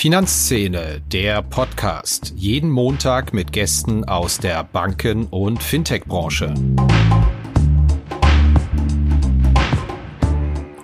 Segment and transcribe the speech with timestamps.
[0.00, 2.32] Finanzszene, der Podcast.
[2.34, 6.54] Jeden Montag mit Gästen aus der Banken- und Fintech-Branche.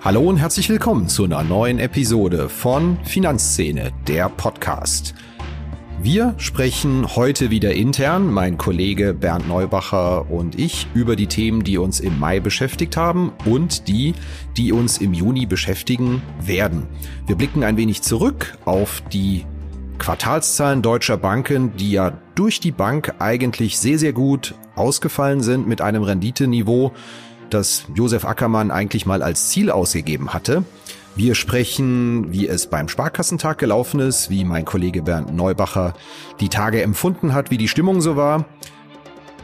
[0.03, 5.15] Hallo und herzlich willkommen zu einer neuen Episode von Finanzszene, der Podcast.
[5.99, 11.79] Wir sprechen heute wieder intern, mein Kollege Bernd Neubacher und ich, über die Themen, die
[11.79, 14.13] uns im Mai beschäftigt haben und die,
[14.57, 16.87] die uns im Juni beschäftigen werden.
[17.25, 19.45] Wir blicken ein wenig zurück auf die
[19.97, 25.81] Quartalszahlen deutscher Banken, die ja durch die Bank eigentlich sehr, sehr gut ausgefallen sind mit
[25.81, 26.91] einem Renditeniveau,
[27.49, 30.63] das Josef Ackermann eigentlich mal als Ziel ausgegeben hatte.
[31.17, 35.95] Wir sprechen, wie es beim Sparkassentag gelaufen ist, wie mein Kollege Bernd Neubacher
[36.39, 38.45] die Tage empfunden hat, wie die Stimmung so war.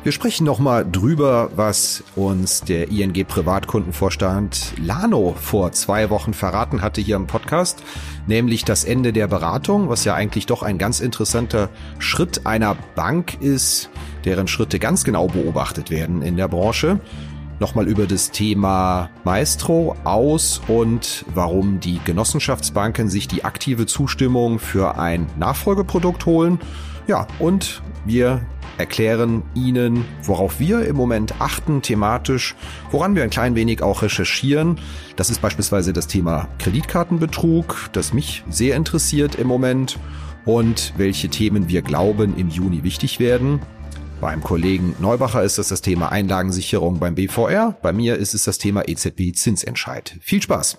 [0.03, 7.01] Wir sprechen nochmal drüber, was uns der ING Privatkundenvorstand Lano vor zwei Wochen verraten hatte
[7.01, 7.81] hier im Podcast,
[8.27, 13.41] nämlich das Ende der Beratung, was ja eigentlich doch ein ganz interessanter Schritt einer Bank
[13.41, 13.89] ist,
[14.25, 16.99] deren Schritte ganz genau beobachtet werden in der Branche
[17.59, 24.97] nochmal über das Thema Maestro aus und warum die Genossenschaftsbanken sich die aktive Zustimmung für
[24.97, 26.59] ein Nachfolgeprodukt holen.
[27.07, 28.41] Ja, und wir
[28.77, 32.55] erklären Ihnen, worauf wir im Moment achten thematisch,
[32.91, 34.79] woran wir ein klein wenig auch recherchieren.
[35.15, 39.99] Das ist beispielsweise das Thema Kreditkartenbetrug, das mich sehr interessiert im Moment
[40.45, 43.61] und welche Themen wir glauben im Juni wichtig werden.
[44.23, 47.77] Beim Kollegen Neubacher ist das das Thema Einlagensicherung beim BVR.
[47.81, 50.17] Bei mir ist es das Thema EZB Zinsentscheid.
[50.21, 50.77] Viel Spaß!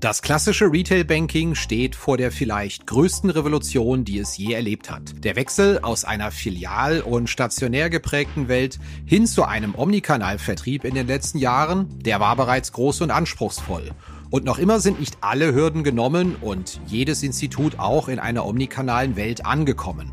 [0.00, 5.24] Das klassische Retail-Banking steht vor der vielleicht größten Revolution, die es je erlebt hat.
[5.24, 11.06] Der Wechsel aus einer filial- und stationär geprägten Welt hin zu einem Omnikanalvertrieb in den
[11.06, 13.92] letzten Jahren, der war bereits groß und anspruchsvoll.
[14.30, 19.16] Und noch immer sind nicht alle Hürden genommen und jedes Institut auch in einer omnikanalen
[19.16, 20.12] Welt angekommen.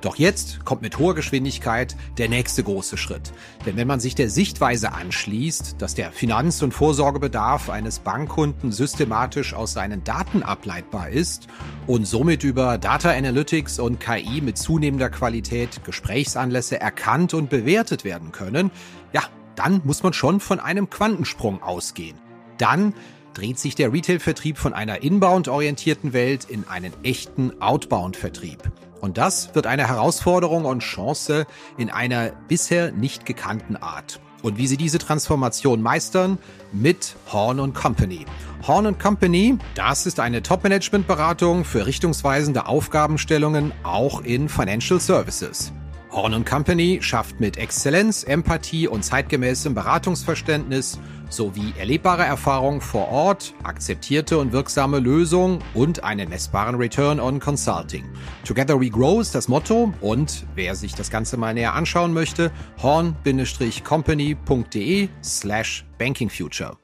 [0.00, 3.32] Doch jetzt kommt mit hoher Geschwindigkeit der nächste große Schritt.
[3.66, 9.52] Denn wenn man sich der Sichtweise anschließt, dass der Finanz- und Vorsorgebedarf eines Bankkunden systematisch
[9.52, 11.48] aus seinen Daten ableitbar ist
[11.86, 18.32] und somit über Data Analytics und KI mit zunehmender Qualität Gesprächsanlässe erkannt und bewertet werden
[18.32, 18.70] können,
[19.12, 19.22] ja,
[19.54, 22.16] dann muss man schon von einem Quantensprung ausgehen.
[22.56, 22.94] Dann
[23.34, 28.58] dreht sich der Retail-Vertrieb von einer inbound-orientierten Welt in einen echten Outbound-Vertrieb.
[29.00, 31.46] Und das wird eine Herausforderung und Chance
[31.78, 34.20] in einer bisher nicht gekannten Art.
[34.42, 36.38] Und wie sie diese Transformation meistern?
[36.72, 38.24] Mit Horn Company.
[38.66, 45.72] Horn Company, das ist eine Top-Management-Beratung für richtungsweisende Aufgabenstellungen auch in Financial Services.
[46.10, 50.98] Horn Company schafft mit Exzellenz, Empathie und zeitgemäßem Beratungsverständnis
[51.30, 58.04] sowie erlebbare Erfahrung vor Ort, akzeptierte und wirksame Lösungen und einen messbaren Return on Consulting.
[58.44, 62.52] Together we grow ist das Motto und wer sich das Ganze mal näher anschauen möchte,
[62.82, 66.76] horn-company.de slash bankingfuture.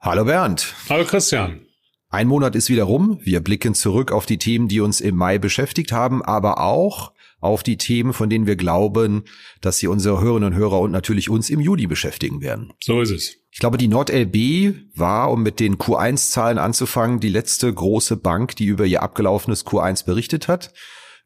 [0.00, 0.74] Hallo Bernd.
[0.88, 1.60] Hallo Christian.
[2.08, 3.20] Ein Monat ist wieder rum.
[3.22, 7.62] Wir blicken zurück auf die Themen, die uns im Mai beschäftigt haben, aber auch auf
[7.62, 9.24] die Themen, von denen wir glauben,
[9.60, 12.72] dass sie unsere Hörerinnen und Hörer und natürlich uns im Juli beschäftigen werden.
[12.80, 13.36] So ist es.
[13.52, 18.66] Ich glaube, die NordLB war, um mit den Q1-Zahlen anzufangen, die letzte große Bank, die
[18.66, 20.72] über ihr abgelaufenes Q1 berichtet hat.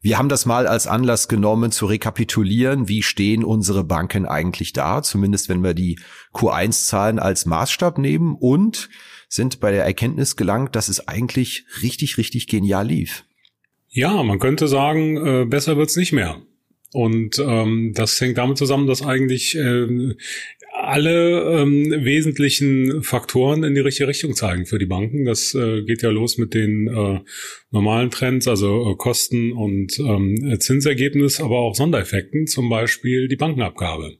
[0.01, 5.01] Wir haben das mal als Anlass genommen, zu rekapitulieren, wie stehen unsere Banken eigentlich da,
[5.01, 5.99] zumindest wenn wir die
[6.33, 8.89] Q1-Zahlen als Maßstab nehmen und
[9.29, 13.25] sind bei der Erkenntnis gelangt, dass es eigentlich richtig, richtig genial lief.
[13.95, 16.41] Ja, man könnte sagen, äh, besser wird's nicht mehr.
[16.91, 20.15] Und ähm, das hängt damit zusammen, dass eigentlich äh,
[20.73, 25.23] alle ähm, wesentlichen Faktoren in die richtige Richtung zeigen für die Banken.
[25.23, 27.21] Das äh, geht ja los mit den äh,
[27.75, 34.17] normalen Trends, also äh, Kosten und ähm, Zinsergebnis, aber auch Sondereffekten, zum Beispiel die Bankenabgabe.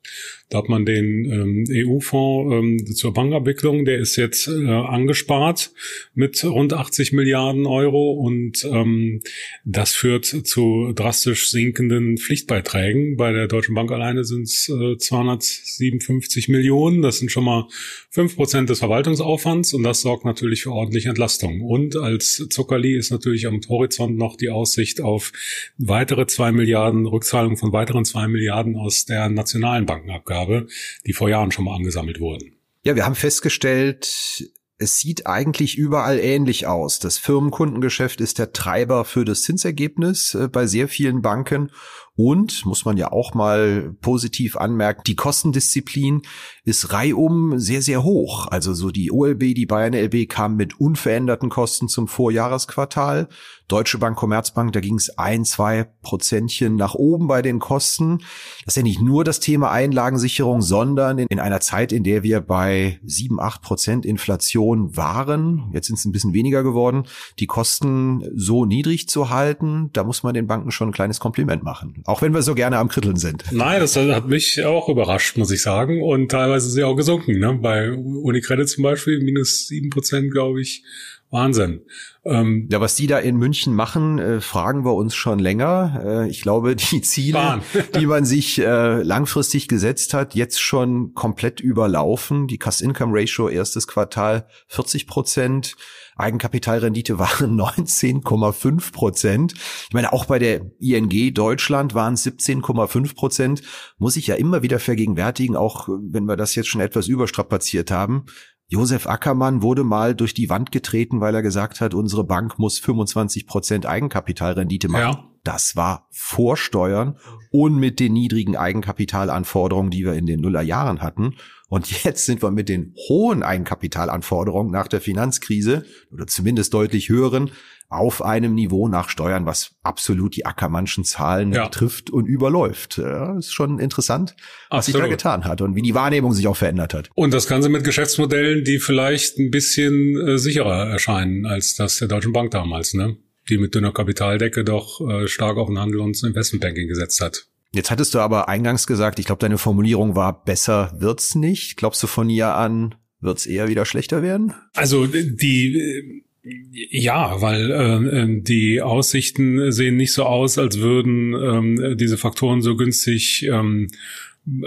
[0.49, 5.71] Da hat man den ähm, EU-Fonds ähm, zur Bankabwicklung, der ist jetzt äh, angespart
[6.13, 9.21] mit rund 80 Milliarden Euro und ähm,
[9.63, 13.15] das führt zu drastisch sinkenden Pflichtbeiträgen.
[13.15, 17.01] Bei der Deutschen Bank alleine sind es äh, 257 Millionen.
[17.01, 17.67] Das sind schon mal
[18.11, 21.61] fünf Prozent des Verwaltungsaufwands und das sorgt natürlich für ordentliche Entlastung.
[21.61, 25.31] Und als Zuckerli ist natürlich am Horizont noch die Aussicht auf
[25.77, 30.67] weitere zwei Milliarden, Rückzahlung von weiteren zwei Milliarden aus der nationalen Bankenabgabe.
[31.05, 32.55] Die vor Jahren schon mal angesammelt wurden.
[32.83, 36.99] Ja, wir haben festgestellt, es sieht eigentlich überall ähnlich aus.
[36.99, 41.71] Das Firmenkundengeschäft ist der Treiber für das Zinsergebnis äh, bei sehr vielen Banken
[42.17, 46.21] Und, muss man ja auch mal positiv anmerken, die Kostendisziplin
[46.63, 48.47] ist reihum sehr, sehr hoch.
[48.47, 53.27] Also so die OLB, die Bayern LB kamen mit unveränderten Kosten zum Vorjahresquartal.
[53.67, 58.19] Deutsche Bank, Commerzbank, da ging es ein, zwei Prozentchen nach oben bei den Kosten.
[58.63, 62.21] Das ist ja nicht nur das Thema Einlagensicherung, sondern in, in einer Zeit, in der
[62.23, 67.05] wir bei sieben, acht Prozent Inflation waren, jetzt sind es ein bisschen weniger geworden,
[67.39, 71.63] die Kosten so niedrig zu halten, da muss man den Banken schon ein kleines Kompliment
[71.63, 72.03] machen.
[72.05, 73.43] Auch wenn wir so gerne am Kritteln sind.
[73.51, 76.03] Nein, das hat mich auch überrascht, muss ich sagen.
[76.03, 77.39] Und teilweise ist ja auch gesunken.
[77.39, 77.57] Ne?
[77.59, 80.83] Bei Unicredit zum Beispiel minus sieben Prozent, glaube ich.
[81.31, 81.81] Wahnsinn.
[82.23, 86.01] Ähm, ja, was die da in München machen, äh, fragen wir uns schon länger.
[86.03, 87.61] Äh, ich glaube, die Ziele,
[87.95, 92.47] die man sich äh, langfristig gesetzt hat, jetzt schon komplett überlaufen.
[92.47, 95.75] Die Cost-Income-Ratio erstes Quartal 40 Prozent.
[96.15, 99.53] Eigenkapitalrendite waren 19,5 Prozent.
[99.53, 103.61] Ich meine, auch bei der ING Deutschland waren es 17,5 Prozent.
[103.97, 108.25] Muss ich ja immer wieder vergegenwärtigen, auch wenn wir das jetzt schon etwas überstrapaziert haben.
[108.67, 112.79] Josef Ackermann wurde mal durch die Wand getreten, weil er gesagt hat, unsere Bank muss
[112.79, 115.01] 25 Prozent Eigenkapitalrendite machen.
[115.01, 115.29] Ja.
[115.43, 117.19] Das war vor Steuern
[117.51, 121.35] und mit den niedrigen Eigenkapitalanforderungen, die wir in den Nullerjahren hatten.
[121.67, 127.51] Und jetzt sind wir mit den hohen Eigenkapitalanforderungen nach der Finanzkrise oder zumindest deutlich höheren
[127.89, 131.67] auf einem Niveau nach Steuern, was absolut die Ackermannschen Zahlen ja.
[131.69, 132.97] trifft und überläuft.
[132.97, 134.35] Ja, ist schon interessant,
[134.69, 137.09] was sich da getan hat und wie die Wahrnehmung sich auch verändert hat.
[137.15, 142.07] Und das Ganze mit Geschäftsmodellen, die vielleicht ein bisschen äh, sicherer erscheinen als das der
[142.07, 143.17] Deutschen Bank damals, ne?
[143.49, 147.45] Die mit dünner Kapitaldecke doch äh, stark auf den Handel und Investmentbanking gesetzt hat.
[147.71, 151.77] Jetzt hattest du aber eingangs gesagt, ich glaube, deine Formulierung war besser wird's nicht.
[151.77, 154.53] Glaubst du von hier an wird's eher wieder schlechter werden?
[154.75, 156.23] Also die
[156.71, 162.61] ja, weil äh, ähm, die Aussichten sehen nicht so aus, als würden ähm, diese Faktoren
[162.61, 163.87] so günstig ähm,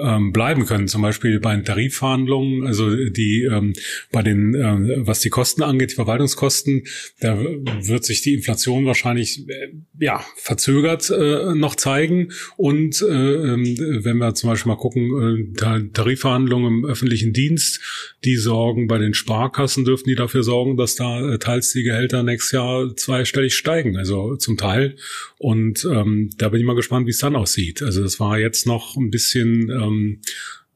[0.00, 0.88] ähm, bleiben können.
[0.88, 3.74] Zum Beispiel bei den Tarifverhandlungen, also die ähm,
[4.10, 6.84] bei den, ähm, was die Kosten angeht, die Verwaltungskosten,
[7.20, 12.32] da wird sich die Inflation wahrscheinlich äh, ja verzögert äh, noch zeigen.
[12.56, 18.36] Und äh, ähm, wenn wir zum Beispiel mal gucken, äh, Tarifverhandlungen im öffentlichen Dienst, die
[18.36, 22.52] sorgen bei den Sparkassen dürften die dafür sorgen, dass da äh, teils die Gehälter nächstes
[22.52, 24.96] Jahr zweistellig steigen, also zum Teil.
[25.38, 27.82] Und ähm, da bin ich mal gespannt, wie es dann aussieht.
[27.82, 30.20] Also das war jetzt noch ein bisschen ähm,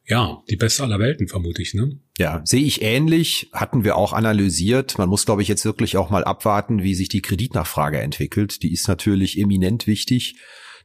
[0.06, 1.98] ja, die beste aller Welten, vermute ich, ne?
[2.18, 4.98] Ja, sehe ich ähnlich, hatten wir auch analysiert.
[4.98, 8.62] Man muss, glaube ich, jetzt wirklich auch mal abwarten, wie sich die Kreditnachfrage entwickelt.
[8.62, 10.36] Die ist natürlich eminent wichtig,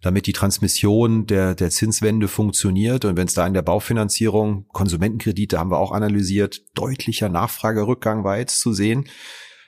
[0.01, 3.06] damit die Transmission der, der Zinswende funktioniert.
[3.06, 8.38] Und wenn es da in der Baufinanzierung, Konsumentenkredite haben wir auch analysiert, deutlicher Nachfragerückgang war
[8.38, 9.09] jetzt zu sehen.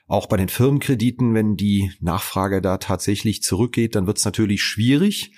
[0.08, 5.34] Auch bei den Firmenkrediten, wenn die Nachfrage da tatsächlich zurückgeht, dann wird es natürlich schwierig.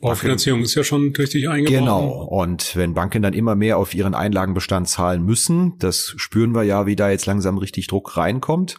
[0.00, 1.78] Baufinanzierung ist ja schon richtig eingebaut.
[1.78, 2.24] Genau.
[2.24, 6.86] Und wenn Banken dann immer mehr auf ihren Einlagenbestand zahlen müssen, das spüren wir ja,
[6.86, 8.78] wie da jetzt langsam richtig Druck reinkommt,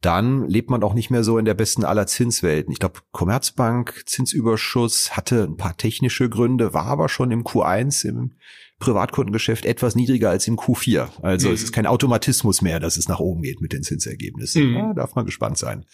[0.00, 2.72] dann lebt man auch nicht mehr so in der besten aller Zinswelten.
[2.72, 8.36] Ich glaube, Commerzbank, Zinsüberschuss hatte ein paar technische Gründe, war aber schon im Q1 im
[8.78, 11.08] Privatkundengeschäft etwas niedriger als im Q4.
[11.22, 11.54] Also mhm.
[11.54, 14.70] es ist kein Automatismus mehr, dass es nach oben geht mit den Zinsergebnissen.
[14.70, 14.76] Mhm.
[14.76, 15.84] Ja, darf man gespannt sein.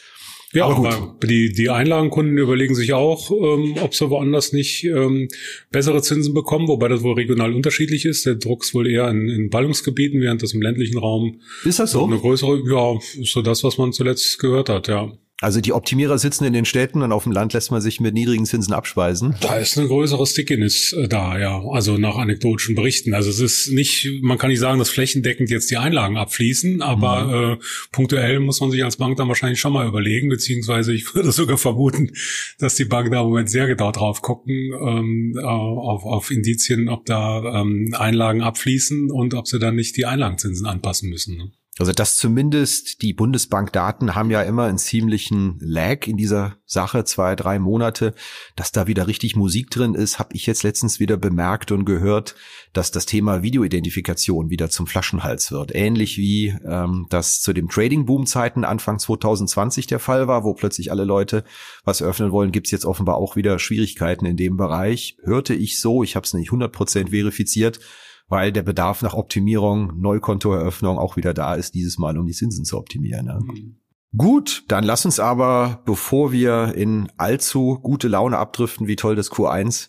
[0.55, 5.29] Ja, aber, aber die, die Einlagenkunden überlegen sich auch, ähm, ob sie woanders nicht ähm,
[5.71, 8.25] bessere Zinsen bekommen, wobei das wohl regional unterschiedlich ist.
[8.25, 11.93] Der Druck ist wohl eher in, in Ballungsgebieten, während das im ländlichen Raum ist das
[11.93, 12.05] so?
[12.05, 15.13] Eine größere, ja, ist so das, was man zuletzt gehört hat, ja.
[15.41, 18.15] Also die Optimierer sitzen in den Städten und auf dem Land lässt man sich mit
[18.15, 19.35] niedrigen Zinsen abspeisen.
[19.41, 21.61] Da ist eine größere Stickiness äh, da, ja.
[21.71, 23.15] Also nach anekdotischen Berichten.
[23.15, 27.25] Also es ist nicht, man kann nicht sagen, dass flächendeckend jetzt die Einlagen abfließen, aber
[27.25, 27.53] mhm.
[27.55, 31.33] äh, punktuell muss man sich als Bank dann wahrscheinlich schon mal überlegen, beziehungsweise ich würde
[31.33, 32.13] sogar vermuten,
[32.59, 37.07] dass die Banken da im Moment sehr genau drauf gucken, ähm, auf, auf Indizien, ob
[37.07, 41.37] da ähm, Einlagen abfließen und ob sie dann nicht die Einlagenzinsen anpassen müssen.
[41.37, 41.51] Ne?
[41.77, 47.35] Also das zumindest, die Bundesbankdaten haben ja immer einen ziemlichen Lag in dieser Sache, zwei,
[47.35, 48.15] drei Monate.
[48.55, 52.37] Dass da wieder richtig Musik drin ist, habe ich jetzt letztens wieder bemerkt und gehört,
[52.73, 55.75] dass das Thema Videoidentifikation wieder zum Flaschenhals wird.
[55.75, 61.05] Ähnlich wie ähm, das zu dem Trading-Boom-Zeiten Anfang 2020 der Fall war, wo plötzlich alle
[61.05, 61.43] Leute
[61.85, 65.17] was öffnen wollen, gibt's jetzt offenbar auch wieder Schwierigkeiten in dem Bereich.
[65.25, 67.81] Hörte ich so, ich habe es nicht 100% verifiziert
[68.29, 72.65] weil der Bedarf nach Optimierung, Neukontoeröffnung auch wieder da ist, dieses Mal, um die Zinsen
[72.65, 73.27] zu optimieren.
[73.27, 73.41] Ja.
[73.41, 73.77] Mhm.
[74.17, 79.31] Gut, dann lass uns aber, bevor wir in allzu gute Laune abdriften, wie toll das
[79.31, 79.89] Q1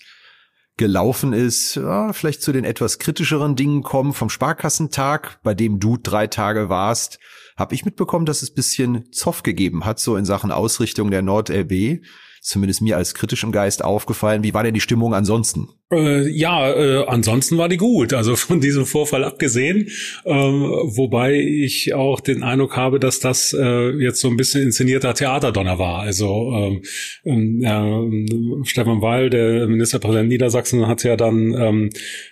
[0.77, 4.13] gelaufen ist, ja, vielleicht zu den etwas kritischeren Dingen kommen.
[4.13, 7.19] Vom Sparkassentag, bei dem du drei Tage warst,
[7.55, 12.01] habe ich mitbekommen, dass es bisschen Zoff gegeben hat, so in Sachen Ausrichtung der NordLB.
[12.41, 14.43] zumindest mir als kritischem Geist aufgefallen.
[14.43, 15.69] Wie war denn die Stimmung ansonsten?
[15.93, 18.13] Äh, ja, äh, ansonsten war die gut.
[18.13, 19.89] Also von diesem Vorfall abgesehen,
[20.25, 25.13] ähm, wobei ich auch den Eindruck habe, dass das äh, jetzt so ein bisschen inszenierter
[25.13, 25.99] Theaterdonner war.
[25.99, 26.81] Also
[27.23, 31.89] ähm, äh, Stefan Weil, der Ministerpräsident Niedersachsen, hat ja dann ähm,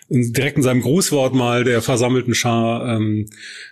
[0.10, 3.28] direkt in seinem Grußwort mal der versammelten Schar ähm,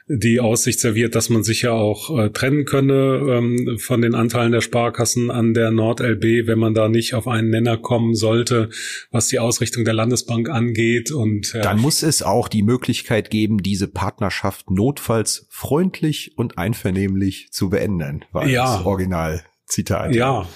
[0.08, 4.52] die Aussicht serviert, dass man sich ja auch äh, trennen könne ähm, von den Anteilen
[4.52, 8.70] der Sparkassen an der NordLB, wenn man da nicht auf einen Nenner kommen sollte,
[9.12, 11.12] was die Ausrichtung der Landesbank angeht.
[11.12, 17.50] Und äh, dann muss es auch die Möglichkeit geben, diese Partnerschaft notfalls freundlich und einvernehmlich
[17.52, 18.26] zu beenden.
[18.32, 18.78] War ja.
[18.78, 20.16] das Originalzitat.
[20.16, 20.48] Ja,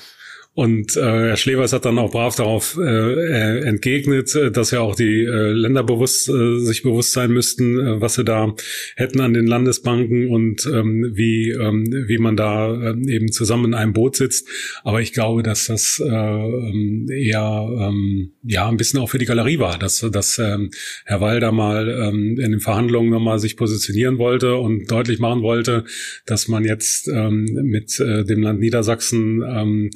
[0.55, 4.79] und äh, Herr Schlevers hat dann auch brav darauf äh, äh entgegnet, äh, dass ja
[4.79, 8.55] auch die äh, Länder bewusst, äh, sich bewusst sein müssten, äh, was sie da
[8.95, 13.73] hätten an den Landesbanken und ähm, wie, ähm, wie man da äh, eben zusammen in
[13.73, 14.47] einem Boot sitzt.
[14.85, 19.25] Aber ich glaube, dass das äh, ähm, eher ähm, ja ein bisschen auch für die
[19.25, 20.71] Galerie war, dass, dass ähm,
[21.03, 25.83] Herr Walder mal ähm, in den Verhandlungen nochmal sich positionieren wollte und deutlich machen wollte,
[26.25, 29.89] dass man jetzt ähm, mit äh, dem Land Niedersachsen ähm,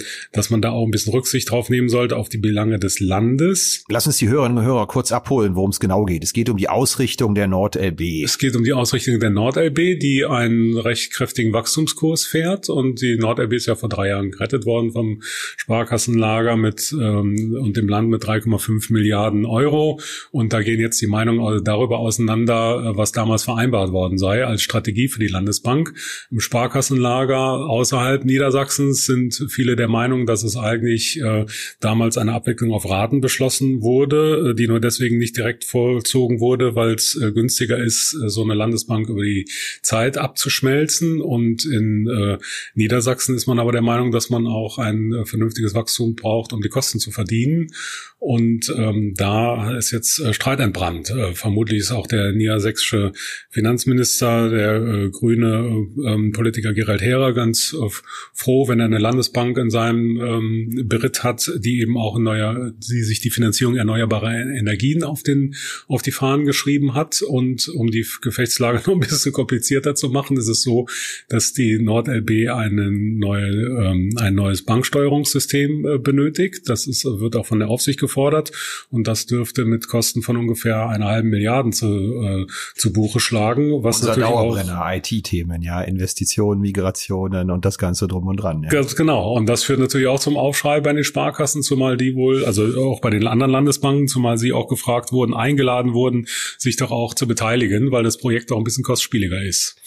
[0.50, 3.84] man da auch ein bisschen Rücksicht drauf nehmen sollte auf die Belange des Landes.
[3.90, 6.24] Lass uns die Hörerinnen und Hörer kurz abholen, worum es genau geht.
[6.24, 8.24] Es geht um die Ausrichtung der NordLB.
[8.24, 13.18] Es geht um die Ausrichtung der NordLB, die einen recht kräftigen Wachstumskurs fährt und die
[13.18, 15.22] NordLB ist ja vor drei Jahren gerettet worden vom
[15.58, 20.00] Sparkassenlager mit ähm, und dem Land mit 3,5 Milliarden Euro
[20.32, 24.62] und da gehen jetzt die Meinungen darüber auseinander, äh, was damals vereinbart worden sei als
[24.62, 25.94] Strategie für die Landesbank.
[26.32, 31.46] Im Sparkassenlager außerhalb Niedersachsens sind viele der Meinung, dass es eigentlich äh,
[31.80, 36.76] damals eine Abwicklung auf Raten beschlossen wurde, äh, die nur deswegen nicht direkt vollzogen wurde,
[36.76, 39.50] weil es äh, günstiger ist, äh, so eine Landesbank über die
[39.82, 41.22] Zeit abzuschmelzen.
[41.22, 42.38] Und in äh,
[42.74, 46.62] Niedersachsen ist man aber der Meinung, dass man auch ein äh, vernünftiges Wachstum braucht, um
[46.62, 47.72] die Kosten zu verdienen.
[48.20, 51.10] Und ähm, da ist jetzt äh, Streit entbrannt.
[51.10, 53.14] Äh, vermutlich ist auch der niedersächsische
[53.50, 57.88] Finanzminister, der äh, grüne äh, Politiker Gerald Herer, ganz äh,
[58.34, 63.04] froh, wenn er eine Landesbank in seinem ähm, Beritt hat, die eben auch neuer, die
[63.04, 65.56] sich die Finanzierung erneuerbarer Energien auf den
[65.88, 67.22] auf die Fahnen geschrieben hat.
[67.22, 70.88] Und um die Gefechtslage noch ein bisschen komplizierter zu machen, ist es so,
[71.28, 76.70] dass die NordLB eine neue, ähm, ein neues Banksteuerungssystem äh, benötigt.
[76.70, 78.52] Das ist, wird auch von der Aufsicht gefordert
[78.90, 82.46] und das dürfte mit Kosten von ungefähr einer halben Milliarden zu, äh,
[82.76, 83.84] zu Buche schlagen.
[83.84, 88.64] Was Unser natürlich Dauerbrenner, IT-Themen, ja, Investitionen, Migrationen und das Ganze drum und dran.
[88.64, 88.70] Ja.
[88.70, 89.34] Ganz genau.
[89.34, 93.02] Und das führt natürlich auch zum Aufschrei bei den Sparkassen, zumal die wohl, also auch
[93.02, 97.28] bei den anderen Landesbanken, zumal sie auch gefragt wurden, eingeladen wurden, sich doch auch zu
[97.28, 99.78] beteiligen, weil das Projekt auch ein bisschen kostspieliger ist.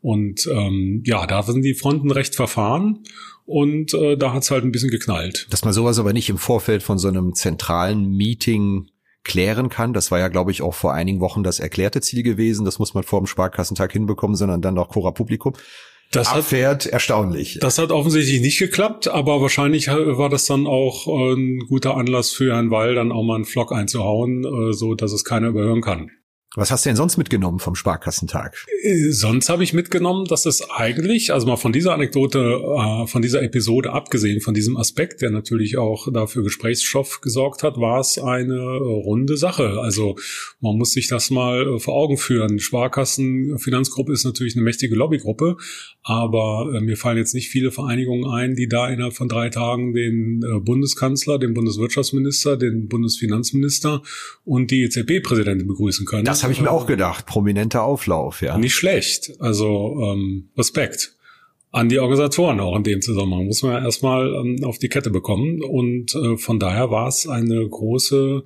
[0.00, 3.00] Und ähm, ja, da sind die Fronten recht verfahren.
[3.44, 5.48] Und äh, da hat's halt ein bisschen geknallt.
[5.50, 8.86] Dass man sowas aber nicht im Vorfeld von so einem zentralen Meeting
[9.24, 9.92] klären kann.
[9.92, 12.64] Das war ja, glaube ich, auch vor einigen Wochen das erklärte Ziel gewesen.
[12.64, 15.54] Das muss man vor dem Sparkassentag hinbekommen, sondern dann noch Cora Publikum.
[16.12, 17.58] Das abfährt, hat, erstaunlich.
[17.60, 22.30] Das hat offensichtlich nicht geklappt, aber wahrscheinlich war das dann auch äh, ein guter Anlass
[22.30, 25.80] für Herrn Weil, dann auch mal einen Vlog einzuhauen, äh, so dass es keiner überhören
[25.80, 26.10] kann.
[26.54, 28.66] Was hast du denn sonst mitgenommen vom Sparkassentag?
[28.82, 33.22] Äh, sonst habe ich mitgenommen, dass es eigentlich, also mal von dieser Anekdote, äh, von
[33.22, 38.18] dieser Episode abgesehen, von diesem Aspekt, der natürlich auch dafür Gesprächsstoff gesorgt hat, war es
[38.18, 39.80] eine runde Sache.
[39.80, 40.16] Also
[40.60, 42.58] man muss sich das mal äh, vor Augen führen.
[42.58, 45.56] Sparkassenfinanzgruppe ist natürlich eine mächtige Lobbygruppe,
[46.02, 50.44] aber mir fallen jetzt nicht viele Vereinigungen ein, die da innerhalb von drei Tagen den
[50.64, 54.02] Bundeskanzler, den Bundeswirtschaftsminister, den Bundesfinanzminister
[54.44, 56.24] und die EZB-Präsidentin begrüßen können.
[56.24, 57.26] Das habe ich mir auch gedacht.
[57.26, 58.58] Prominenter Auflauf, ja.
[58.58, 59.32] Nicht schlecht.
[59.38, 61.16] Also ähm, Respekt
[61.72, 63.46] an die Organisatoren auch in dem Zusammenhang.
[63.46, 65.62] Muss man ja erstmal ähm, auf die Kette bekommen.
[65.62, 68.44] Und äh, von daher war es eine große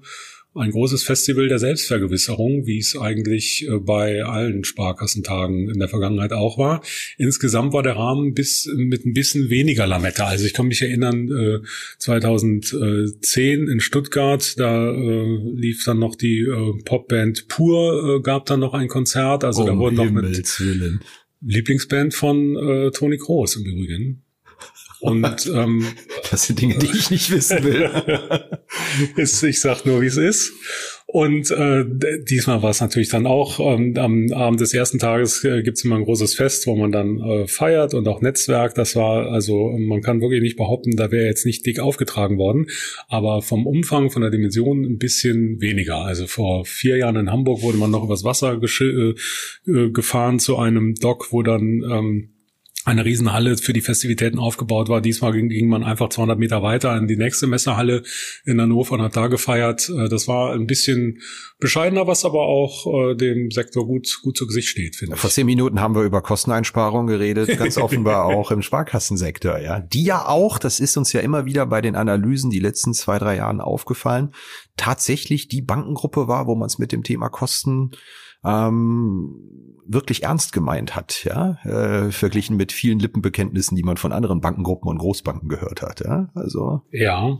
[0.56, 6.32] ein großes Festival der Selbstvergewisserung, wie es eigentlich äh, bei allen Sparkassentagen in der Vergangenheit
[6.32, 6.82] auch war.
[7.18, 10.26] Insgesamt war der Rahmen bis mit ein bisschen weniger Lametta.
[10.26, 11.62] Also ich kann mich erinnern,
[11.98, 16.46] 2010 äh, in Stuttgart, da äh, lief dann noch die
[16.84, 19.44] Popband Pur, gab dann noch ein Konzert.
[19.44, 21.00] Also um da wurden noch mit Willen.
[21.42, 24.25] Lieblingsband von Toni Kroos im Übrigen.
[25.00, 25.86] Und ähm,
[26.30, 27.90] das sind Dinge, die ich nicht wissen will.
[29.16, 30.52] ist, ich sag nur, wie es ist.
[31.08, 31.84] Und äh,
[32.28, 35.84] diesmal war es natürlich dann auch, ähm, am Abend des ersten Tages äh, gibt es
[35.84, 38.74] immer ein großes Fest, wo man dann äh, feiert und auch Netzwerk.
[38.74, 42.66] Das war, also man kann wirklich nicht behaupten, da wäre jetzt nicht dick aufgetragen worden,
[43.08, 45.98] aber vom Umfang, von der Dimension ein bisschen weniger.
[45.98, 49.14] Also vor vier Jahren in Hamburg wurde man noch übers Wasser äh,
[49.70, 52.35] äh, gefahren zu einem Dock, wo dann ähm,
[52.86, 55.00] eine Riesenhalle für die Festivitäten aufgebaut war.
[55.00, 58.04] Diesmal ging, ging, man einfach 200 Meter weiter in die nächste Messehalle
[58.44, 59.88] in Hannover und hat da gefeiert.
[59.88, 61.20] Äh, das war ein bisschen
[61.58, 65.20] bescheidener, was aber auch äh, dem Sektor gut, gut zu Gesicht steht, finde ich.
[65.20, 69.80] Vor zehn Minuten haben wir über Kosteneinsparungen geredet, ganz offenbar auch im Sparkassensektor, ja.
[69.80, 73.18] Die ja auch, das ist uns ja immer wieder bei den Analysen die letzten zwei,
[73.18, 74.32] drei Jahren aufgefallen,
[74.76, 77.90] tatsächlich die Bankengruppe war, wo man es mit dem Thema Kosten
[78.46, 79.34] ähm,
[79.88, 84.88] wirklich ernst gemeint hat, ja, äh, verglichen mit vielen Lippenbekenntnissen, die man von anderen Bankengruppen
[84.90, 86.30] und Großbanken gehört hat, ja.
[86.34, 87.38] Also ja,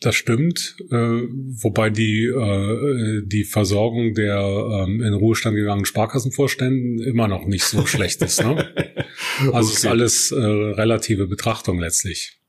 [0.00, 7.28] das stimmt, äh, wobei die äh, die Versorgung der ähm, in Ruhestand gegangenen Sparkassenvorständen immer
[7.28, 8.42] noch nicht so schlecht ist.
[8.42, 8.68] Ne?
[9.52, 9.76] Also okay.
[9.76, 12.39] ist alles äh, relative Betrachtung letztlich.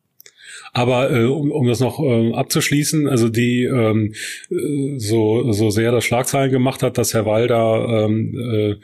[0.74, 4.13] Aber äh, um, um das noch äh, abzuschließen, also die ähm,
[4.50, 8.75] äh, so so sehr das Schlagzeilen gemacht hat, dass Herr Walder ähm, äh,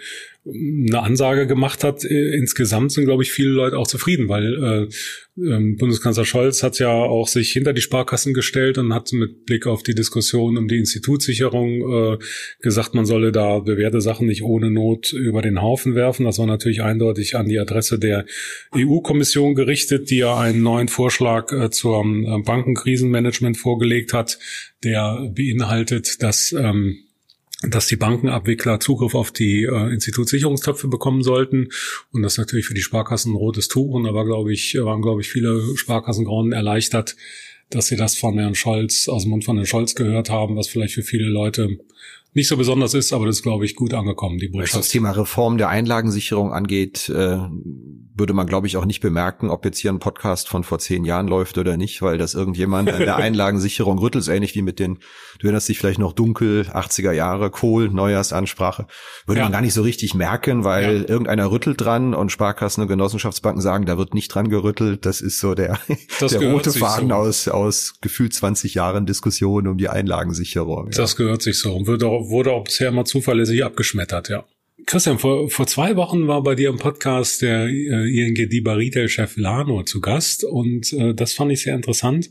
[0.47, 4.87] eine Ansage gemacht hat, äh, insgesamt sind, glaube ich, viele Leute auch zufrieden, weil äh,
[5.41, 9.67] äh, Bundeskanzler Scholz hat ja auch sich hinter die Sparkassen gestellt und hat mit Blick
[9.67, 12.17] auf die Diskussion um die Institutssicherung äh,
[12.59, 16.25] gesagt, man solle da bewährte Sachen nicht ohne Not über den Haufen werfen.
[16.25, 18.25] Das war natürlich eindeutig an die Adresse der
[18.75, 24.39] EU-Kommission gerichtet, die ja einen neuen Vorschlag äh, zum äh, Bankenkrisenmanagement vorgelegt hat,
[24.83, 27.06] der beinhaltet, dass ähm,
[27.63, 31.69] dass die Bankenabwickler Zugriff auf die äh, Institutssicherungstöpfe bekommen sollten
[32.11, 35.01] und das natürlich für die Sparkassen ein rotes Tuch und da war glaube ich waren
[35.01, 37.15] glaube ich viele Sparkassengrauen erleichtert,
[37.69, 40.67] dass sie das von Herrn Scholz aus dem Mund von Herrn Scholz gehört haben, was
[40.67, 41.79] vielleicht für viele Leute
[42.33, 44.73] nicht so besonders ist, aber das ist, glaube ich, gut angekommen, die Botschaft.
[44.73, 47.37] Was das Thema Reform der Einlagensicherung angeht, äh,
[48.17, 51.05] würde man, glaube ich, auch nicht bemerken, ob jetzt hier ein Podcast von vor zehn
[51.05, 54.99] Jahren läuft oder nicht, weil das irgendjemand an der Einlagensicherung rüttelt, ähnlich wie mit den,
[55.39, 58.87] du erinnerst dich vielleicht noch dunkel, 80er Jahre, Kohl, Neujahrsansprache,
[59.25, 59.45] würde ja.
[59.45, 61.09] man gar nicht so richtig merken, weil ja.
[61.09, 65.05] irgendeiner rüttelt dran und Sparkassen und Genossenschaftsbanken sagen, da wird nicht dran gerüttelt.
[65.05, 65.79] Das ist so der,
[66.19, 67.15] der rote Faden so.
[67.15, 70.89] aus, aus gefühlt 20 Jahren Diskussion um die Einlagensicherung.
[70.91, 71.17] Das ja.
[71.17, 74.45] gehört sich so und wird auch wurde auch bisher immer zuverlässig abgeschmettert, ja.
[74.85, 79.35] Christian, vor, vor zwei Wochen war bei dir im Podcast der äh, ING DIBA Retail-Chef
[79.35, 82.29] Lano zu Gast und äh, das fand ich sehr interessant.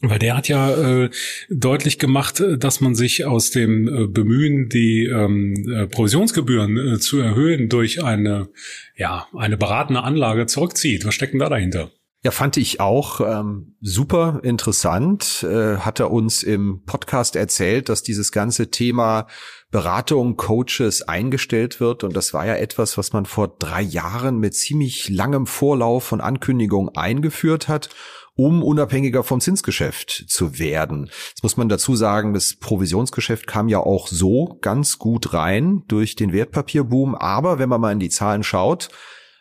[0.00, 1.10] Weil der hat ja äh,
[1.50, 7.18] deutlich gemacht, dass man sich aus dem äh, Bemühen, die ähm, äh, Provisionsgebühren äh, zu
[7.18, 8.48] erhöhen durch eine,
[8.96, 11.04] ja, eine beratende Anlage zurückzieht.
[11.04, 11.90] Was steckt denn da dahinter?
[12.24, 15.44] Ja, fand ich auch ähm, super interessant.
[15.44, 19.28] Äh, hat er uns im Podcast erzählt, dass dieses ganze Thema
[19.70, 22.02] Beratung, Coaches eingestellt wird.
[22.02, 26.20] Und das war ja etwas, was man vor drei Jahren mit ziemlich langem Vorlauf von
[26.20, 27.90] Ankündigungen eingeführt hat
[28.38, 31.10] um unabhängiger vom Zinsgeschäft zu werden.
[31.30, 36.14] Jetzt muss man dazu sagen, das Provisionsgeschäft kam ja auch so ganz gut rein durch
[36.14, 37.16] den Wertpapierboom.
[37.16, 38.90] Aber wenn man mal in die Zahlen schaut,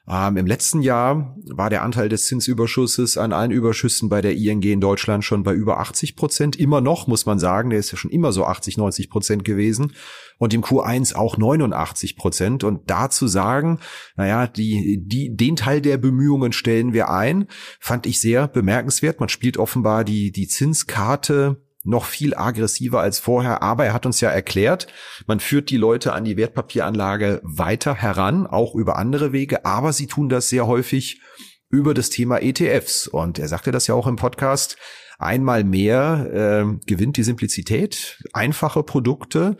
[0.09, 4.63] ähm, Im letzten Jahr war der Anteil des Zinsüberschusses an allen Überschüssen bei der ING
[4.63, 6.55] in Deutschland schon bei über 80 Prozent.
[6.55, 9.93] Immer noch, muss man sagen, der ist ja schon immer so 80, 90 Prozent gewesen.
[10.37, 12.63] Und im Q1 auch 89 Prozent.
[12.63, 13.79] Und da zu sagen,
[14.15, 17.47] naja, die, die, den Teil der Bemühungen stellen wir ein,
[17.81, 19.19] fand ich sehr bemerkenswert.
[19.19, 23.61] Man spielt offenbar die, die Zinskarte noch viel aggressiver als vorher.
[23.61, 24.87] Aber er hat uns ja erklärt,
[25.25, 29.65] man führt die Leute an die Wertpapieranlage weiter heran, auch über andere Wege.
[29.65, 31.21] Aber sie tun das sehr häufig
[31.69, 33.07] über das Thema ETFs.
[33.07, 34.77] Und er sagte das ja auch im Podcast.
[35.19, 39.57] Einmal mehr äh, gewinnt die Simplizität, einfache Produkte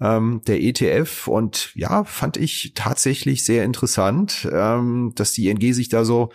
[0.00, 5.88] ähm, der ETF und ja, fand ich tatsächlich sehr interessant, ähm, dass die ING sich
[5.88, 6.30] da so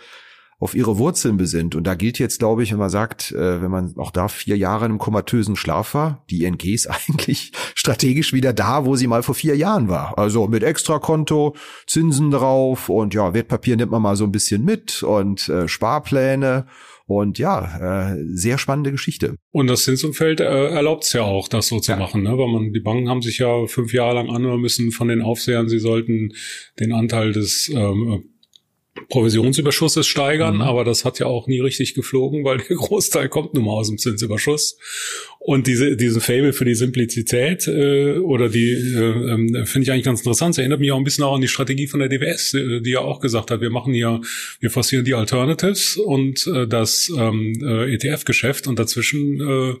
[0.58, 1.74] auf ihre Wurzeln besinnt.
[1.74, 4.56] Und da gilt jetzt, glaube ich, wenn man sagt, äh, wenn man auch da vier
[4.56, 9.06] Jahre in einem komatösen Schlaf war, die ING ist eigentlich strategisch wieder da, wo sie
[9.06, 10.18] mal vor vier Jahren war.
[10.18, 11.54] Also mit Extrakonto,
[11.86, 16.66] Zinsen drauf und ja, Wertpapier nimmt man mal so ein bisschen mit und äh, Sparpläne.
[17.06, 19.36] Und ja, äh, sehr spannende Geschichte.
[19.50, 21.98] Und das Zinsumfeld äh, erlaubt es ja auch, das so zu ja.
[21.98, 22.30] machen, ne?
[22.38, 25.68] Weil man, die Banken haben sich ja fünf Jahre lang anhören müssen von den Aufsehern,
[25.68, 26.32] sie sollten
[26.80, 28.33] den Anteil des ähm,
[29.08, 30.62] Provisionsüberschusses steigern, mhm.
[30.62, 33.88] aber das hat ja auch nie richtig geflogen, weil der Großteil kommt nun mal aus
[33.88, 34.78] dem Zinsüberschuss.
[35.38, 40.04] Und diese, diesen Fable für die Simplizität äh, oder die äh, äh, finde ich eigentlich
[40.04, 40.54] ganz interessant.
[40.54, 42.90] Das erinnert mich auch ein bisschen auch an die Strategie von der DWS, äh, die
[42.90, 44.20] ja auch gesagt hat, wir machen hier,
[44.60, 49.74] wir forcieren die Alternatives und äh, das ähm, äh, ETF-Geschäft und dazwischen äh,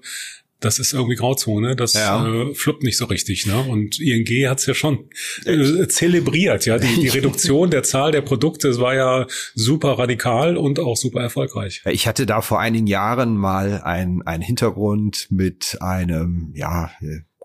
[0.64, 2.26] das ist irgendwie Grauzone, das ja.
[2.26, 3.46] äh, fluppt nicht so richtig.
[3.46, 3.60] Ne?
[3.68, 5.10] Und ING hat es ja schon
[5.44, 10.56] äh, zelebriert, ja, die, die Reduktion der Zahl der Produkte, das war ja super radikal
[10.56, 11.82] und auch super erfolgreich.
[11.86, 16.90] Ich hatte da vor einigen Jahren mal ein, ein Hintergrund mit einem, ja,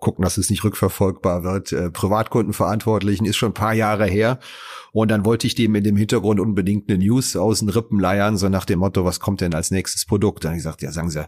[0.00, 1.72] gucken, dass es nicht rückverfolgbar wird.
[1.72, 4.38] Äh, Privatkundenverantwortlichen ist schon ein paar Jahre her.
[4.92, 8.36] Und dann wollte ich dem in dem Hintergrund unbedingt eine News aus den Rippen leiern,
[8.36, 10.42] so nach dem Motto, was kommt denn als nächstes Produkt?
[10.42, 11.24] Dann habe ich gesagt, ja, sagen Sie,